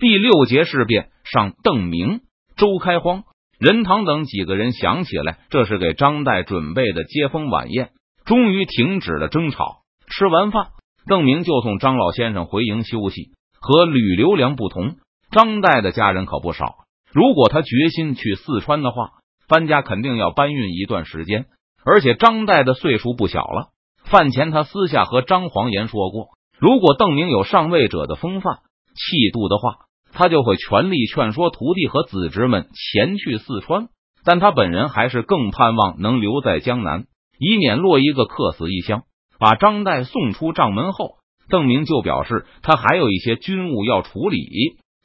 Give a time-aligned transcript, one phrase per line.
[0.00, 2.20] 第六节事变上，邓明、
[2.56, 3.24] 周开荒、
[3.58, 7.90] 任堂等几个人想起来，这是给张岱准备的接风晚宴，
[8.24, 9.82] 终于停止了争吵。
[10.08, 10.68] 吃完饭，
[11.06, 13.32] 邓明就送张老先生回营休息。
[13.60, 14.94] 和吕留良不同，
[15.32, 16.76] 张岱的家人可不少。
[17.12, 19.10] 如果他决心去四川的话，
[19.48, 21.44] 搬家肯定要搬运一段时间。
[21.84, 23.68] 而且张岱的岁数不小了。
[24.04, 26.28] 饭前，他私下和张黄岩说过，
[26.58, 28.60] 如果邓明有上位者的风范、
[28.94, 33.88] 气度的话，他就会全力劝说徒弟和子侄们前去四川。
[34.22, 37.04] 但他本人还是更盼望能留在江南，
[37.38, 39.04] 以免落一个客死异乡。
[39.38, 41.12] 把张岱送出帐门后，
[41.48, 44.46] 邓明就表示他还有一些军务要处理，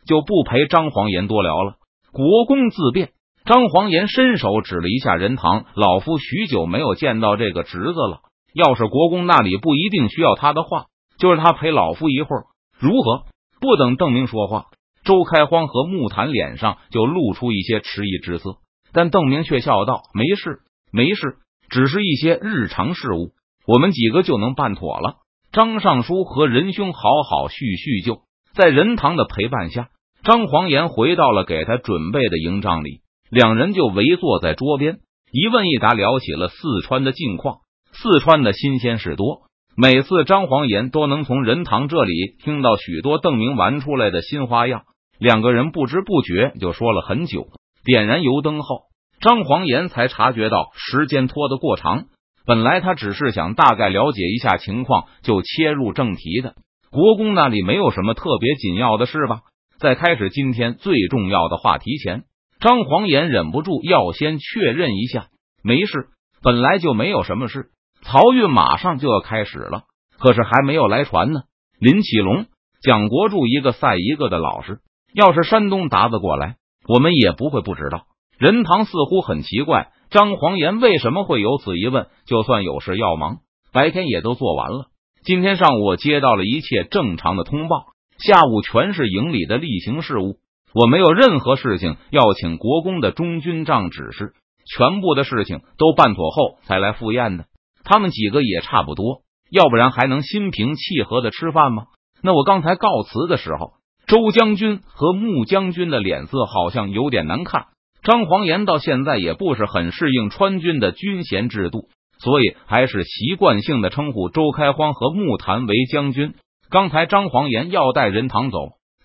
[0.05, 1.75] 就不陪张黄岩多聊了。
[2.11, 3.11] 国公自便，
[3.45, 8.19] 张黄岩伸手指了一下任堂，老夫许久没有见到这个侄子了。
[8.53, 12.43] 要是国公那里不一定需要他的话，就让他陪老夫一会儿，
[12.77, 13.23] 如何？
[13.61, 14.65] 不等邓明说话，
[15.05, 18.57] 周开荒和木坛脸上就露出一些迟疑之色，
[18.91, 20.59] 但邓明却笑道：“没事，
[20.91, 21.37] 没事，
[21.69, 23.29] 只是一些日常事务。”
[23.67, 25.15] 我们几个就能办妥了。
[25.51, 28.21] 张尚书和仁兄好好叙叙旧，
[28.53, 29.89] 在任堂的陪伴下，
[30.23, 34.99] 张黄岩回到了给他准备的营帐里，两人就围坐在桌边，
[35.31, 37.59] 一问一答聊起了四川的近况。
[37.91, 39.43] 四川的新鲜事多，
[39.77, 44.83] 每次张黄岩都能从任堂这里听到许多邓明玩出来的新花样。
[45.19, 47.47] 两个人不知不觉就说了很久。
[47.83, 48.83] 点燃油灯后，
[49.19, 52.05] 张黄岩才察觉到时间拖得过长。
[52.45, 56.55] 本来他只是想大概了解一下情况，就切入正题的。
[56.91, 59.41] 国公那里没有什么特别紧要的事吧？
[59.79, 62.23] 在开始今天最重要的话题前，
[62.59, 65.27] 张黄岩忍不住要先确认一下。
[65.63, 66.07] 没事，
[66.41, 67.69] 本来就没有什么事。
[68.03, 69.83] 漕运马上就要开始了，
[70.19, 71.41] 可是还没有来船呢。
[71.79, 72.45] 林启龙、
[72.81, 74.79] 蒋国柱一个赛一个的老实。
[75.15, 76.57] 要是山东达子过来，
[76.89, 78.03] 我们也不会不知道。
[78.37, 79.91] 任堂似乎很奇怪。
[80.09, 82.07] 张黄岩为什么会有此疑问？
[82.25, 83.37] 就算有事要忙，
[83.71, 84.87] 白天也都做完了。
[85.23, 87.85] 今天上午我接到了一切正常的通报，
[88.17, 90.35] 下午全是营里的例行事务，
[90.73, 94.33] 我没有任何事情要请国公的中军帐指示，
[94.75, 97.45] 全部的事情都办妥后才来赴宴的。
[97.85, 101.85] 他们几个也差不多，要不然还能心平气和的吃饭吗？
[102.21, 103.71] 那我刚才告辞的时候，
[104.07, 107.65] 周将军和穆将军的脸色好像有点难看。
[108.03, 111.89] 张黄岩到现在也不是很适应川军的军衔制度，
[112.19, 116.35] 所以还是习惯性的称呼周开荒和木坛为将军。
[116.69, 118.57] 刚才张黄岩要带人堂走，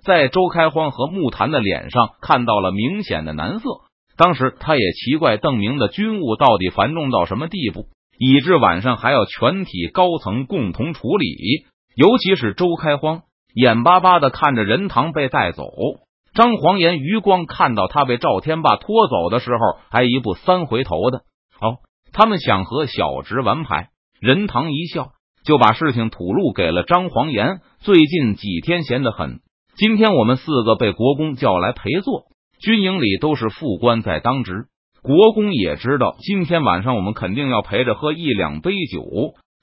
[0.04, 3.64] 在周开荒和木坛的脸上看到了明显的难色。
[4.18, 7.86] 当时他也奇怪邓明的军务到底繁重到什么地步，
[8.18, 11.64] 以致晚上还要全体高层共同处理。
[11.96, 13.22] 尤其是周开荒，
[13.54, 15.64] 眼巴巴的看着任堂被带走。
[16.32, 21.18] 张黄岩余光看到他被赵天霸拖走的时候，还一步三回头的。
[21.60, 21.78] 哦，
[22.12, 23.88] 他们想和小侄玩牌。
[24.20, 25.12] 任堂一笑，
[25.44, 27.60] 就把事情吐露给了张黄岩。
[27.80, 29.40] 最近几天闲得很，
[29.76, 32.26] 今天我们四个被国公叫来陪坐，
[32.60, 34.66] 军营里都是副官在当值。
[35.02, 39.02] 国公也知道，今天晚上我们肯定要陪着喝一两杯酒，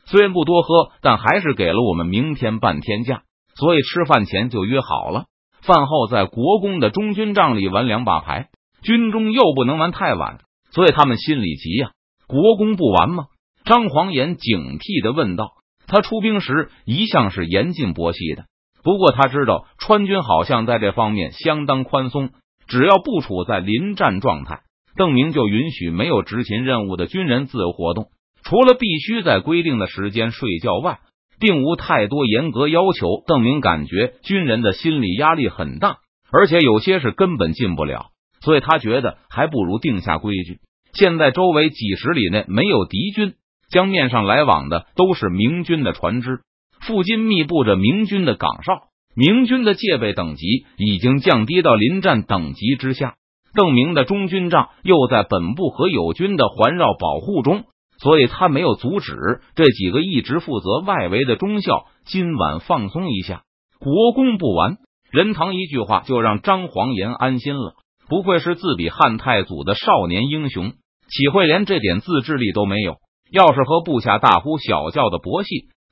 [0.06, 3.22] 虽然不多喝，但还是给了我们明天半天假，
[3.58, 5.26] 所以吃饭前就约好了。
[5.62, 8.50] 饭后在国公的中军帐里玩两把牌，
[8.82, 10.40] 军中又不能玩太晚，
[10.72, 11.92] 所以他们心里急呀。
[12.28, 13.26] 国公不玩吗？
[13.66, 15.50] 张黄岩警惕的问道。
[15.90, 18.44] 他出兵时一向是严禁博戏的，
[18.84, 22.32] 不过他知道川军好像在这方面相当宽松，
[22.68, 24.64] 只要不处在临战状态，
[24.98, 28.08] 邓明就允许没有执勤任务的军人自由活动，
[28.44, 31.00] 除了必须在规定的时间睡觉外。
[31.40, 35.98] 并无太多严格要求，邓明感觉军人的心理压力很大，
[36.32, 38.08] 而且有些是根本进不了，
[38.42, 40.60] 所以他觉得还不如定下规矩。
[40.94, 43.34] 现在周围几十里内没有敌军，
[43.70, 46.40] 江面上来往的都是明军的船只，
[46.82, 48.84] 附近密布着明军的岗哨，
[49.16, 53.16] 明军的戒备等级已经降低到临战等级之下。
[53.54, 57.64] 邓明的中军帐又在本部和友军的环绕保护中。
[58.00, 63.42] 所以他没有阻止这几个一直负责外围的中校今晚放松一下。
[63.80, 64.78] 国公不完，
[65.12, 67.74] 任堂一句话就让张黄岩安心了。
[68.08, 70.74] 不愧是自比汉太祖的少年英雄，
[71.10, 72.96] 岂会连这点自制力都没有？
[73.32, 75.50] 要是和部下大呼小叫的博戏，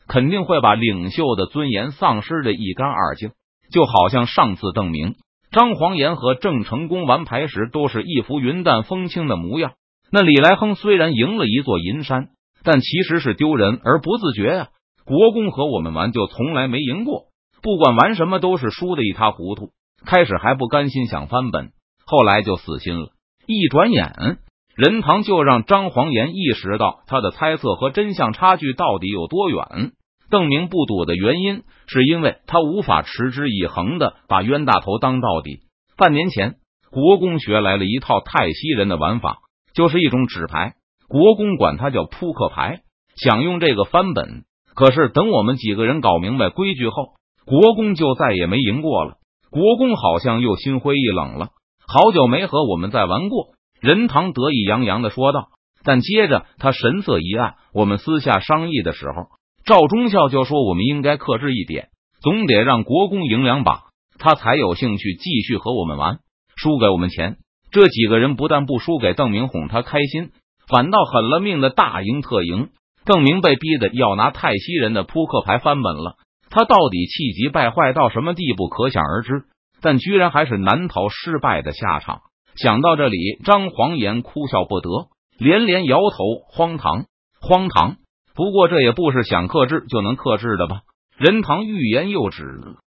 [0.07, 3.31] 肯定会把领袖的尊严丧失的一干二净。
[3.71, 5.15] 就好像上次邓明、
[5.51, 9.73] 张黄岩和郑成功玩牌时，都是一副云淡风轻的模样。
[10.15, 12.29] 那李来亨虽然赢了一座银山，
[12.63, 14.69] 但其实是丢人而不自觉呀。
[15.03, 17.25] 国公和我们玩就从来没赢过，
[17.61, 19.71] 不管玩什么都是输的一塌糊涂。
[20.05, 21.71] 开始还不甘心想翻本，
[22.05, 23.09] 后来就死心了。
[23.45, 24.37] 一转眼，
[24.77, 29.91] 任堂就让张黄岩意识到他的猜测和真相差距到底有多远。
[30.29, 35.63] 邓明不赌的原因，是因为他无法持之以恒的把冤大头当到底。
[35.97, 36.55] 半年前，
[36.89, 39.39] 国公学来了一套泰西人的玩法，
[39.75, 40.73] 就是一种纸牌，
[41.07, 42.81] 国公管它叫扑克牌，
[43.15, 44.45] 想用这个翻本。
[44.73, 47.13] 可是等我们几个人搞明白规矩后，
[47.45, 49.17] 国公就再也没赢过了。
[49.51, 51.49] 国公好像又心灰意冷了，
[51.87, 53.49] 好久没和我们再玩过。
[53.79, 55.49] 任堂得意洋洋的说道。
[55.87, 59.27] 但接着他神色一暗，我们私下商议的时候。
[59.65, 61.89] 赵忠孝就说：“我们应该克制一点，
[62.21, 63.83] 总得让国公赢两把，
[64.17, 66.19] 他才有兴趣继续和我们玩。
[66.55, 67.37] 输给我们钱，
[67.75, 70.31] 这几个人不但不输给邓明哄他开心，
[70.65, 72.69] 反倒狠了命的大赢特赢。
[73.03, 76.15] 邓明被逼的要拿泰西人的扑克牌翻本了，
[76.49, 79.43] 他到底气急败坏到什么地步，可想而知。
[79.81, 82.21] 但居然还是难逃失败的下场。
[82.55, 84.89] 想到这里，张黄岩哭笑不得，
[85.37, 87.03] 连连摇头：荒唐，
[87.41, 87.97] 荒唐！”
[88.33, 90.83] 不过这也不是想克制就能克制的吧？
[91.17, 92.45] 任堂欲言又止，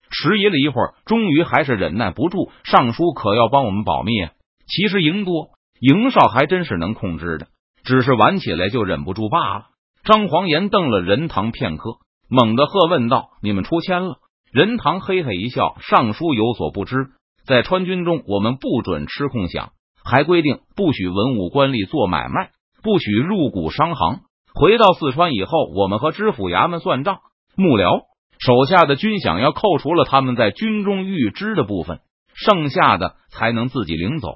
[0.10, 2.50] 迟疑了一会儿，终于还是忍耐不住。
[2.64, 4.32] 尚书可要帮我们保密啊！
[4.70, 5.50] 其实赢多
[5.82, 7.48] 赢少还真是能控制的，
[7.84, 9.66] 只是玩起来就忍不住罢了。
[10.04, 11.98] 张黄岩瞪了任堂片刻，
[12.30, 14.18] 猛地喝问道：“你们出千了？”
[14.52, 16.96] 任堂嘿嘿一笑：“尚书有所不知，
[17.46, 19.70] 在川军中，我们不准吃空饷，
[20.04, 22.52] 还规定不许文武官吏做买卖，
[22.84, 24.22] 不许入股商行。”
[24.54, 27.20] 回到四川以后，我们和知府衙门算账，
[27.56, 28.02] 幕僚
[28.40, 32.00] 手下的军饷要扣除了他们在军中预支的部分，
[32.34, 34.30] 剩下的才能自己领走。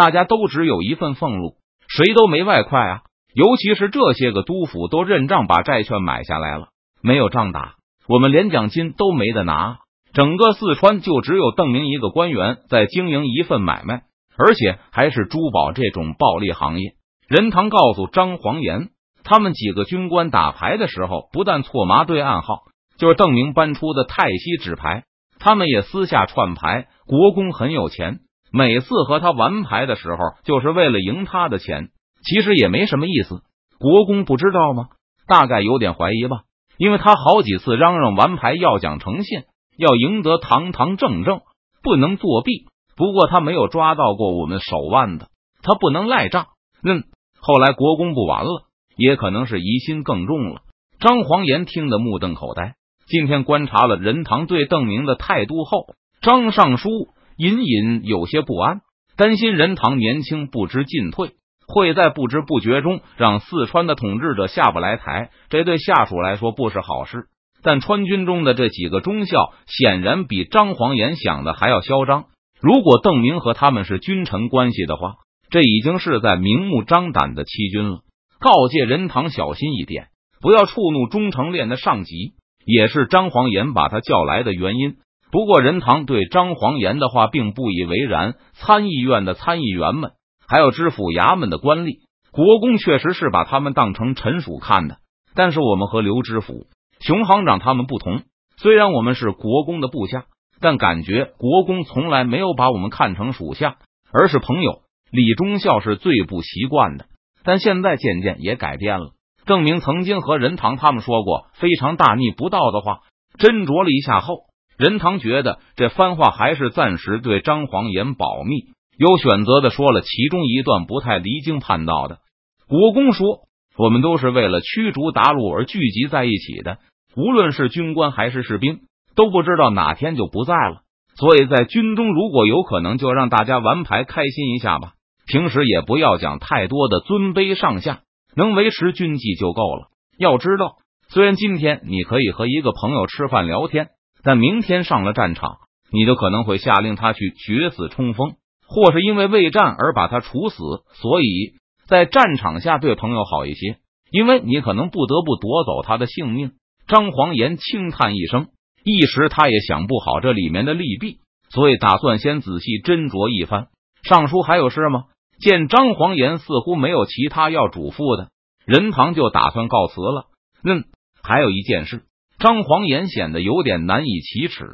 [0.00, 1.56] 大家都只有一份俸禄，
[1.86, 3.02] 谁都没外快啊！
[3.34, 6.68] 尤其是这些个督府都认账把债券买下来了，
[7.02, 7.74] 没有仗打，
[8.08, 9.80] 我们连奖金都没得拿。
[10.14, 14.04] 整个四川就只有邓明一个官员在经营一份买卖，
[14.38, 16.94] 而且还是珠宝这种暴利行业。
[17.28, 18.88] 任堂告诉张黄岩。
[19.22, 22.62] 他们几个军官打牌的时候，不但错麻对暗号，
[22.96, 25.04] 就是邓明搬出的泰西纸牌，
[25.38, 26.86] 他们也私下串牌。
[27.06, 28.20] 国公很有钱，
[28.52, 31.90] 每次和他玩牌的时候，就是为了赢他的钱。
[32.22, 33.42] 其实也没什么意思，
[33.78, 34.88] 国公不知道吗？
[35.26, 36.42] 大概有点怀疑吧，
[36.76, 39.42] 因为他好几次嚷嚷玩牌要讲诚信，
[39.76, 41.40] 要赢得堂堂正正，
[41.82, 42.66] 不能作弊。
[42.96, 45.28] 不过他没有抓到过我们手腕的，
[45.62, 46.46] 他不能赖账。
[46.82, 47.04] 嗯，
[47.40, 48.66] 后来国公不玩了。
[48.96, 50.60] 也可能是疑心更重了。
[50.98, 52.74] 张黄岩听得目瞪口呆。
[53.06, 55.86] 今天观察了任堂对邓明的态度后，
[56.20, 56.90] 张尚书
[57.40, 58.82] 隐隐有些不安，
[59.16, 61.30] 担心任堂年轻不知进退，
[61.66, 65.30] 会在不知不觉中让四川的统治者下不来台。
[65.48, 67.28] 这对下属来说不是好事。
[67.62, 72.26] 但川军中的这几个中校显然比张黄岩想的还要嚣张。
[72.60, 75.14] 如果邓明和他们是君臣关系的话，
[75.48, 78.00] 这已经是在明目张胆的欺君了。
[78.38, 80.08] 告诫任堂小心一点，
[80.42, 82.34] 不要触怒忠诚练的上级，
[82.66, 84.96] 也是张黄岩把他叫来的原因。
[85.30, 88.34] 不过任堂对张黄岩的话并不以为然。
[88.54, 90.12] 参议院的参议员们，
[90.46, 92.00] 还有知府衙门的官吏，
[92.32, 94.98] 国公确实是把他们当成臣属看的。
[95.34, 96.66] 但是我们和刘知府、
[97.00, 98.22] 熊行长他们不同，
[98.56, 100.24] 虽然我们是国公的部下，
[100.60, 103.76] 但感觉国公从来没有把我们看成属下，
[104.12, 104.82] 而是朋友。
[105.12, 107.06] 李忠孝是最不习惯的。
[107.42, 109.12] 但现在渐渐也改变了。
[109.46, 113.00] 郑明曾经和任堂他们说过非常大逆不道的话，
[113.38, 114.49] 斟酌了一下后，
[114.80, 118.64] 任堂觉得这番话还是暂时对张黄岩保密，
[118.96, 122.20] 有选择的说了其中一段不太离经叛道的。
[122.66, 123.40] 国公说
[123.76, 126.78] ：“我们都是为了驱逐鞑虏而聚集在一起的，
[127.14, 128.78] 无论是军官还是士兵，
[129.14, 130.80] 都不知道哪天就不在了。
[131.14, 134.94] 所以在军中，如果有可能，就让大家玩牌开心一下吧。”
[135.28, 138.00] 平时也不要讲太多的尊卑上下，
[138.34, 139.88] 能维持军纪就够了。
[140.18, 140.76] 要知道，
[141.10, 143.90] 虽然今天你可以和一个朋友吃饭聊天，
[144.22, 145.58] 但明天上了战场，
[145.92, 148.34] 你就可能会下令他去决死冲锋，
[148.66, 150.56] 或是因为畏战而把他处死。
[150.94, 151.54] 所以
[151.86, 153.78] 在战场下对朋友好一些，
[154.10, 156.52] 因为你可能不得不夺走他的性命。
[156.86, 158.48] 张黄岩轻叹一声，
[158.84, 161.18] 一时他也想不好这里面的利弊，
[161.50, 163.68] 所以打算先仔细斟酌一番。
[164.02, 165.04] 尚书还有事吗？
[165.40, 168.28] 见张黄岩似乎没有其他要嘱咐的，
[168.66, 170.26] 任堂就打算告辞了。
[170.64, 170.84] 嗯，
[171.22, 172.02] 还有一件事，
[172.40, 174.64] 张黄岩显得有点难以启齿，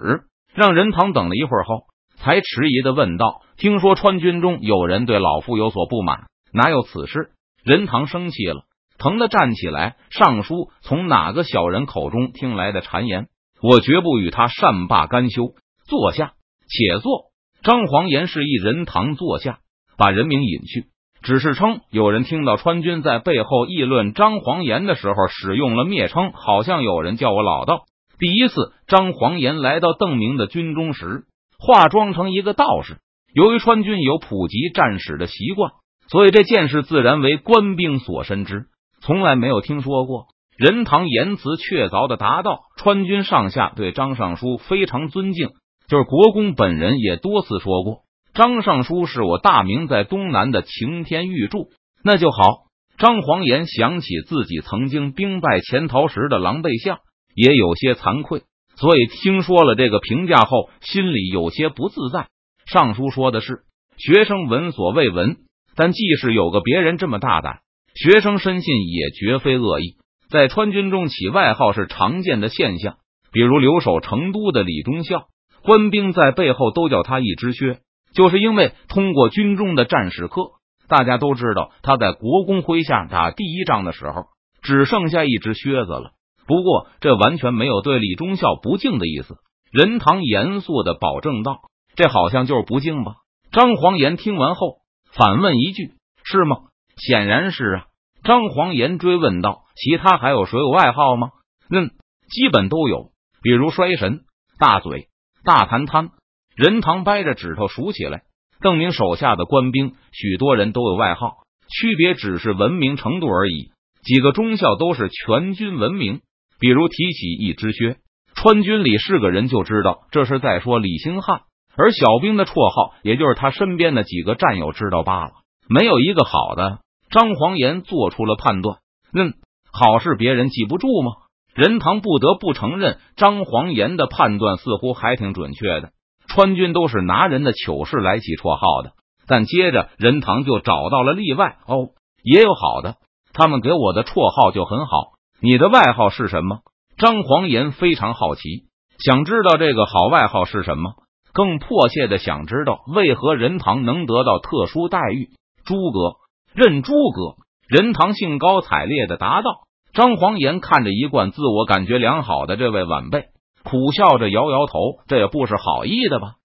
[0.55, 7.31] 让任堂等了一会儿后，才迟疑的问道：“听说川军中有人对老夫有所不满，哪有此事？”
[7.65, 8.63] 任堂生气了，
[8.99, 9.97] 疼的站起来。
[10.11, 13.27] 尚书从哪个小人口中听来的谗言？
[13.61, 15.55] 我绝不与他善罢甘休。
[15.89, 16.35] 坐下，
[16.69, 17.33] 且坐。
[17.65, 19.59] 张黄岩示意任堂坐下，
[19.99, 20.87] 把人名引去，
[21.27, 27.81] 只是称有人听到川军在背后议论张黄岩的时候，使用了蔑称，好像有人叫我老道。
[28.21, 28.55] 第一次，
[28.87, 31.25] 张黄岩来到邓明的军中时，
[31.59, 32.99] 化妆成一个道士。
[33.35, 35.73] 由于川军有普及战史的习惯，
[36.09, 38.67] 所以这件事自然为官兵所深知，
[39.01, 40.27] 从来没有听说过。
[40.57, 45.49] 任堂言辞确凿的答道：“川军上下对张尚书非常尊敬，
[45.89, 48.03] 就是国公本人也多次说过，
[48.37, 51.71] 张尚书是我大明在东南的擎天玉柱。
[52.05, 52.67] 那就好。”
[52.99, 57.01] 张黄岩想起自己曾经兵败潜逃时的狼狈相，
[57.35, 58.45] 也有些惭愧，
[58.77, 62.29] 所以听说了这个评价后，心里有些不自在。
[62.65, 63.65] 尚书说的是
[63.99, 65.37] 学生闻所未闻，
[65.75, 67.59] 但即使有个别人这么大胆，
[67.95, 69.97] 学生深信也绝非恶意。
[70.31, 72.97] 在川军中起外号是常见的现象，
[73.31, 75.25] 比如留守成都的李忠孝，
[75.63, 77.81] 官兵在背后都叫他一只靴，
[78.17, 80.53] 就是因为通过军中的战士课，
[80.89, 84.25] 大家都知道他在国公麾下打第一仗的时候
[84.63, 86.13] 只剩下一只靴子了。
[86.47, 89.37] 不过这完全没有对李忠孝不敬的意思。
[89.71, 91.59] 任堂严肃的保证道
[91.95, 93.17] ：“这好像就是不敬吧？”
[93.53, 94.79] 张黄岩听完后
[95.13, 95.91] 反问一句
[96.25, 96.57] ：“是吗？”
[96.97, 97.85] 显然是啊。
[98.25, 101.29] 张黄岩追问道：“其他还有谁有外号吗
[101.69, 101.91] ？”“嗯，
[102.31, 103.11] 基本都有，
[103.43, 104.21] 比如衰神、
[104.59, 105.09] 大嘴、
[105.45, 106.11] 大谈贪。”
[106.57, 108.23] 任堂掰着指头数起来。
[108.61, 113.71] 邓明手下的官兵，许多人都有外号，区别只是文明程度而已。
[114.03, 116.21] 几个中校都是全军闻名，
[116.59, 117.99] 比如提起一只靴，
[118.35, 121.43] 川军里是个人就知道这是在说李兴汉，
[121.77, 125.33] 而小兵的绰号，也就是他身边的几个战友知道罢了，
[125.69, 126.79] 没有一个好的。
[127.11, 128.79] 张黄岩做出了判断，
[129.13, 129.35] 嗯，
[129.71, 131.13] 好事别人记不住吗？
[131.55, 135.91] 任堂不得不承认，张黄岩的判断似乎还挺准确的。
[136.37, 138.93] 川军都是拿人的糗事来起绰号的，
[139.27, 141.57] 但接着任堂就找到了例外。
[141.67, 141.89] 哦，
[142.23, 142.97] 也有好的，
[143.33, 145.13] 他们给我的绰号就很好。
[145.41, 146.59] 你的外号是什么？
[146.99, 148.67] 张黄岩非常好奇，
[148.99, 150.93] 想知道这个好外号是什么，
[151.33, 155.31] 更迫切的想知道为何任堂能得到特殊待遇。
[155.65, 156.17] 诸葛。
[156.55, 157.37] 任诸葛
[157.69, 159.51] 任堂兴高采烈的答道
[159.93, 163.27] ：“张黄岩看着一贯自我感觉良好的这位晚辈，
[163.67, 166.37] 苦笑着摇摇头，这也不是好意的吧？”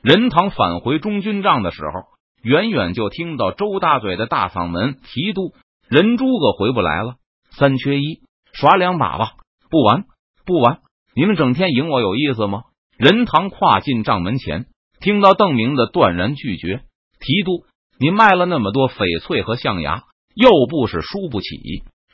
[0.00, 2.04] 任堂返回中军帐的时候，
[2.42, 5.52] 远远就听到周大嘴的大嗓门提督
[5.90, 7.16] ：“任诸葛回不来了，
[7.50, 9.32] 三缺一，耍两把吧！
[9.68, 10.04] 不玩，
[10.46, 10.78] 不玩！
[11.14, 12.62] 你们整天赢我有意思吗？”
[12.96, 14.66] 任堂跨进帐门前，
[15.00, 16.82] 听到邓明的断然拒绝，
[17.20, 17.64] 提督。
[18.00, 20.04] 你卖了那么多翡翠和象牙，
[20.34, 21.48] 又不是输不起。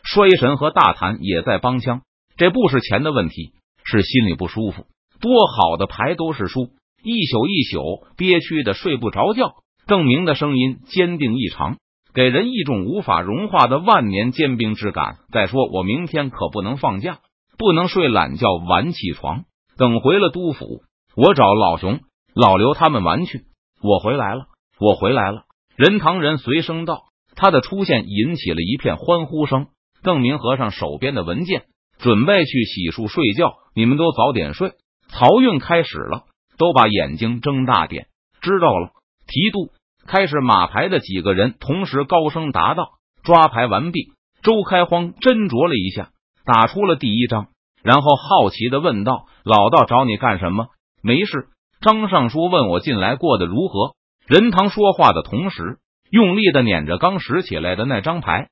[0.02, 2.02] 衰神和大谭也在帮腔，
[2.36, 3.52] 这不是钱的问题，
[3.84, 4.86] 是心里不舒服。
[5.20, 6.70] 多好的牌都是输，
[7.02, 9.54] 一宿一宿憋屈的睡不着觉。
[9.86, 11.76] 邓明的声音坚定异常，
[12.14, 15.18] 给人一种无法融化的万年坚冰之感。
[15.30, 17.18] 再说，我明天可不能放假，
[17.58, 19.44] 不能睡懒觉晚起床。
[19.76, 20.82] 等回了都府，
[21.16, 22.00] 我找老熊、
[22.34, 23.42] 老刘他们玩去。
[23.82, 24.46] 我回来了，
[24.80, 25.42] 我回来了。
[25.76, 27.02] 任堂人随声道
[27.36, 29.66] ：“他的出现引起了一片欢呼声。”
[30.02, 31.64] 邓明合上手边的文件，
[32.04, 33.54] 准备去洗漱睡觉。
[33.74, 34.72] 你们都早点睡，
[35.10, 36.24] 漕运开始了，
[36.58, 38.08] 都把眼睛睁大点。
[38.42, 38.90] 知道了。
[39.26, 39.70] 提督
[40.06, 42.90] 开始马牌的几个人同时高声答道
[43.24, 44.12] ：“抓牌完毕。”
[44.44, 46.10] 周开荒斟酌了一下，
[46.44, 47.46] 打出了第一张，
[47.82, 50.66] 然后好奇的问道：“老道找你干什么？”
[51.02, 51.46] 没事。
[51.80, 53.94] 张尚书问我近来过得如何。
[54.26, 55.78] 任堂说话的同时，
[56.10, 58.50] 用力的捻着刚拾起来的那张牌。